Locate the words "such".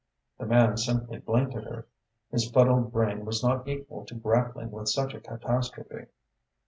4.89-5.13